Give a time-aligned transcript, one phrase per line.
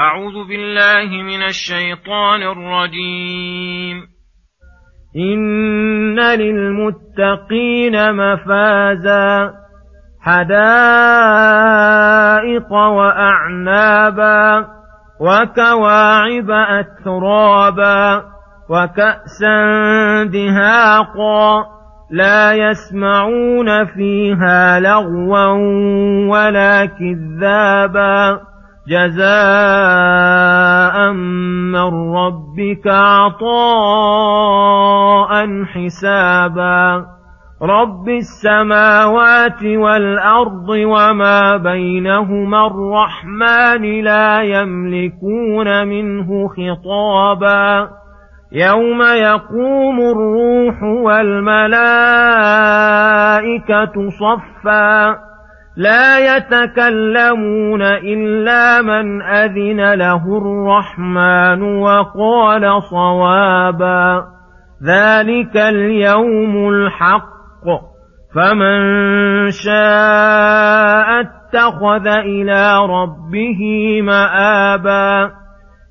[0.00, 3.96] أعوذ بالله من الشيطان الرجيم.
[5.16, 9.52] إن للمتقين مفازا
[10.20, 10.72] حدائق
[12.72, 14.66] وأعنابا
[15.20, 18.22] وكواعب أترابا
[18.70, 21.64] وكأسا دهاقا
[22.10, 25.52] لا يسمعون فيها لغوا
[26.30, 28.40] ولا كذابا.
[28.88, 29.26] جزاء
[31.72, 33.48] من ربك عطاء
[35.64, 37.04] حسابا.
[37.62, 47.88] رب السماوات والأرض وما بينهما الرحمن لا يملكون منه خطابا.
[48.52, 51.70] يوم يقوم الروح والملائكة
[54.10, 55.27] صفا.
[55.78, 64.24] لا يتكلمون إلا من أذن له الرحمن وقال صوابا.
[64.86, 67.64] ذلك اليوم الحق.
[68.34, 68.80] فمن
[69.50, 73.60] شاء اتخذ إلى ربه
[74.02, 75.30] مآبا.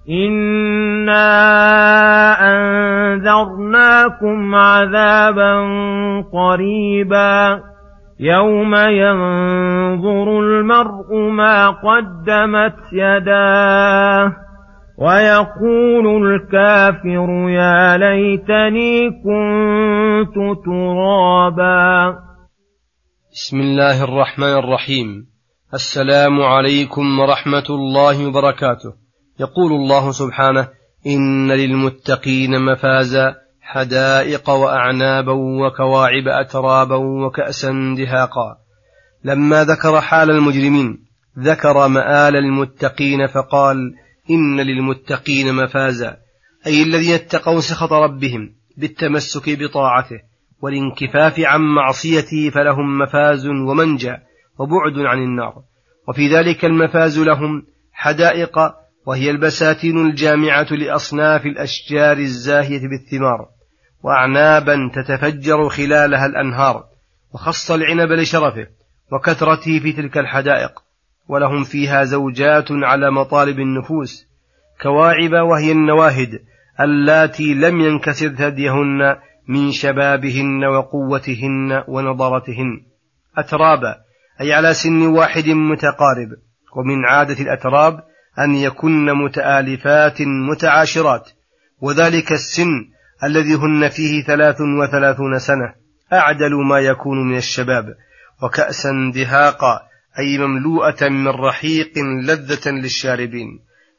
[0.09, 1.23] إنا
[2.53, 5.55] أنذرناكم عذابا
[6.33, 7.59] قريبا.
[8.19, 14.33] يوم ينظر المرء ما قدمت يداه
[14.97, 22.17] ويقول الكافر يا ليتني كنت ترابا
[23.31, 25.27] بسم الله الرحمن الرحيم
[25.73, 28.93] السلام عليكم ورحمه الله وبركاته.
[29.39, 30.67] يقول الله سبحانه
[31.07, 33.35] ان للمتقين مفازا
[33.69, 38.57] حدائق وأعنابا وكواعب أترابا وكأسا دهاقا.
[39.23, 40.97] لما ذكر حال المجرمين
[41.39, 43.77] ذكر مآل المتقين فقال
[44.29, 46.17] إن للمتقين مفازا.
[46.67, 50.19] أي الذين اتقوا سخط ربهم بالتمسك بطاعته
[50.61, 54.15] والانكفاف عن معصيته فلهم مفاز ومنجى
[54.59, 55.53] وبعد عن النار.
[56.09, 57.63] وفي ذلك المفاز لهم
[57.93, 58.59] حدائق
[59.05, 63.56] وهي البساتين الجامعة لأصناف الأشجار الزاهية بالثمار.
[64.07, 66.83] وأعنابا تتفجر خلالها الأنهار
[67.33, 68.67] وخص العنب لشرفه
[69.11, 70.71] وكثرته في تلك الحدائق
[71.29, 74.25] ولهم فيها زوجات على مطالب النفوس
[74.81, 76.39] كواعب وهي النواهد
[76.79, 79.15] اللاتي لم ينكسر ثديهن
[79.47, 82.81] من شبابهن وقوتهن ونضرتهن
[83.37, 83.95] أترابا
[84.41, 86.29] أي على سن واحد متقارب
[86.77, 87.99] ومن عادة الأتراب
[88.39, 91.29] أن يكن متآلفات متعاشرات
[91.81, 95.73] وذلك السن الذي هن فيه ثلاث وثلاثون سنة
[96.13, 97.85] أعدل ما يكون من الشباب
[98.43, 99.79] وكأسا دهاقا
[100.19, 103.47] أي مملوءة من رحيق لذة للشاربين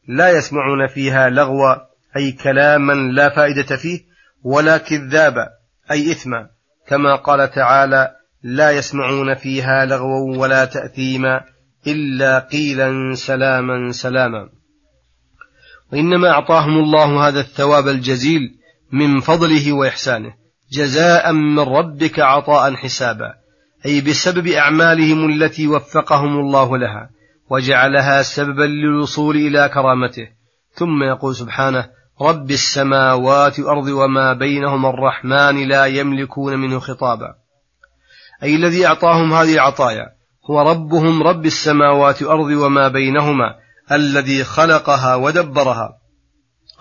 [0.09, 1.75] لا يسمعون فيها لغوا
[2.17, 4.01] أي كلاما لا فائدة فيه
[4.43, 5.49] ولا كذابا
[5.91, 6.49] أي إثما
[6.89, 11.45] كما قال تعالى لا يسمعون فيها لغوا ولا تأثيما
[11.87, 14.49] إلا قيلا سلاما سلاما.
[15.93, 18.58] وإنما أعطاهم الله هذا الثواب الجزيل
[18.93, 20.34] من فضله وإحسانه.
[20.72, 23.34] جزاء من ربك عطاء حسابا.
[23.87, 27.10] أي بسبب أعمالهم التي وفقهم الله لها.
[27.50, 30.28] وجعلها سببا للوصول إلى كرامته.
[30.72, 31.88] ثم يقول سبحانه
[32.21, 37.34] رب السماوات والأرض وما بينهما الرحمن لا يملكون منه خطابا.
[38.43, 40.06] أي الذي أعطاهم هذه العطايا
[40.50, 43.55] هو ربهم رب السماوات والأرض وما بينهما
[43.93, 45.99] الذي خلقها ودبرها.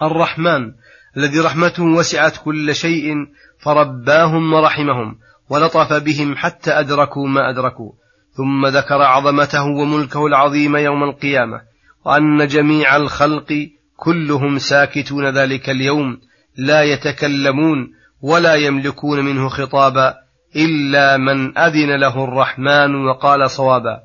[0.01, 0.71] الرحمن
[1.17, 3.13] الذي رحمته وسعت كل شيء
[3.59, 5.15] فرباهم ورحمهم
[5.49, 7.91] ولطف بهم حتى أدركوا ما أدركوا.
[8.37, 11.61] ثم ذكر عظمته وملكه العظيم يوم القيامة
[12.05, 13.53] وأن جميع الخلق
[13.95, 16.17] كلهم ساكتون ذلك اليوم
[16.57, 17.91] لا يتكلمون
[18.21, 20.13] ولا يملكون منه خطابا
[20.55, 23.99] إلا من أذن له الرحمن وقال صوابا.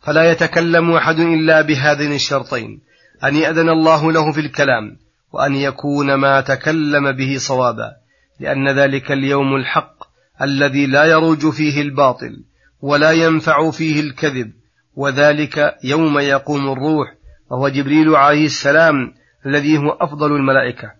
[0.00, 2.80] فلا يتكلم أحد إلا بهذين الشرطين
[3.24, 5.05] أن يأذن الله له في الكلام
[5.36, 7.92] وأن يكون ما تكلم به صوابا
[8.40, 9.96] لأن ذلك اليوم الحق
[10.42, 12.44] الذي لا يروج فيه الباطل
[12.80, 14.52] ولا ينفع فيه الكذب
[14.94, 17.14] وذلك يوم يقوم الروح
[17.50, 19.14] وهو جبريل عليه السلام
[19.46, 20.92] الذي هو أفضل الملائكة.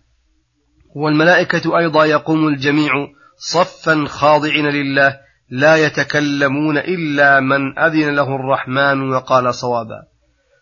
[0.95, 2.93] والملائكة أيضا يقوم الجميع
[3.39, 5.19] صفا خاضعين لله
[5.51, 10.03] لا يتكلمون إلا من أذن له الرحمن وقال صوابا.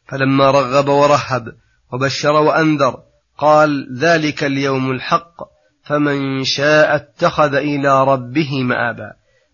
[0.08, 1.52] فلما رغب ورهب
[1.92, 5.34] وبشر وأنذر قال ذلك اليوم الحق
[5.84, 9.12] فمن شاء اتخذ إلى ربه مآبا.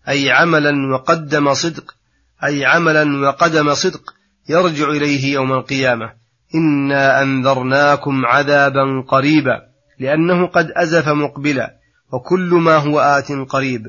[0.09, 1.95] أي عملا وقدم صدق
[2.43, 4.01] أي عملا وقدم صدق
[4.49, 6.13] يرجع إليه يوم القيامة.
[6.55, 9.61] إنا أنذرناكم عذابا قريبا
[9.99, 11.75] لأنه قد أزف مقبلا
[12.13, 13.85] وكل ما هو آت قريب.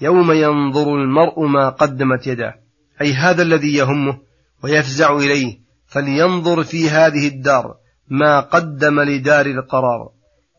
[0.00, 2.54] يوم ينظر المرء ما قدمت يداه.
[3.00, 4.18] أي هذا الذي يهمه
[4.62, 7.74] ويفزع إليه فلينظر في هذه الدار.
[8.20, 10.08] ما قدم لدار القرار.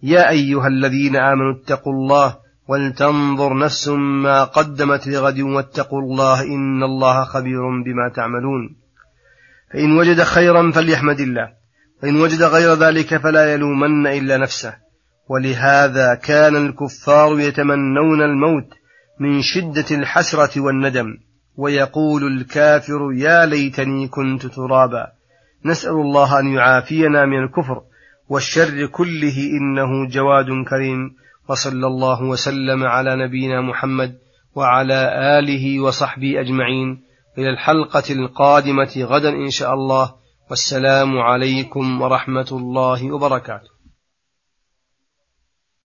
[0.04, 2.38] يا أيها الذين آمنوا اتقوا الله
[2.68, 3.88] ولتنظر نفس
[4.24, 8.76] ما قدمت لغد واتقوا الله إن الله خبير بما تعملون.
[9.74, 11.50] فإن وجد خيرا فليحمد الله
[12.04, 14.74] وإن وجد غير ذلك فلا يلومن إلا نفسه.
[15.30, 18.70] ولهذا كان الكفار يتمنون الموت
[19.20, 21.08] من شدة الحسرة والندم
[21.58, 25.08] ويقول الكافر يا ليتني كنت ترابا.
[25.66, 27.82] نسأل الله أن يعافينا من الكفر
[28.30, 31.16] والشر كله إنه جواد كريم.
[31.50, 34.18] وصلى الله وسلم على نبينا محمد
[34.56, 35.00] وعلى
[35.40, 37.02] آله وصحبه أجمعين.
[37.38, 40.14] إلى الحلقة القادمة غدا إن شاء الله.
[40.50, 43.75] والسلام عليكم ورحمة الله وبركاته.